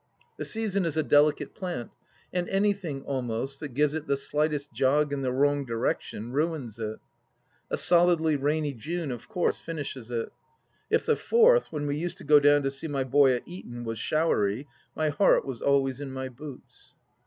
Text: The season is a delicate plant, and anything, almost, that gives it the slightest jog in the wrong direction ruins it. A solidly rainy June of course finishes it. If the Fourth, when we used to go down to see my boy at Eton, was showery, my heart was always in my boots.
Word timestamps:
The 0.37 0.45
season 0.45 0.83
is 0.83 0.97
a 0.97 1.03
delicate 1.03 1.53
plant, 1.53 1.91
and 2.33 2.49
anything, 2.49 3.03
almost, 3.03 3.59
that 3.59 3.75
gives 3.75 3.93
it 3.93 4.07
the 4.07 4.17
slightest 4.17 4.73
jog 4.73 5.13
in 5.13 5.21
the 5.21 5.31
wrong 5.31 5.63
direction 5.63 6.31
ruins 6.31 6.79
it. 6.79 6.97
A 7.69 7.77
solidly 7.77 8.35
rainy 8.35 8.73
June 8.73 9.11
of 9.11 9.29
course 9.29 9.59
finishes 9.59 10.09
it. 10.09 10.31
If 10.89 11.05
the 11.05 11.15
Fourth, 11.15 11.71
when 11.71 11.85
we 11.85 11.97
used 11.97 12.17
to 12.17 12.23
go 12.23 12.39
down 12.39 12.63
to 12.63 12.71
see 12.71 12.87
my 12.87 13.03
boy 13.03 13.33
at 13.33 13.47
Eton, 13.47 13.83
was 13.83 13.99
showery, 13.99 14.67
my 14.95 15.09
heart 15.09 15.45
was 15.45 15.61
always 15.61 15.99
in 16.01 16.11
my 16.11 16.29
boots. 16.29 16.95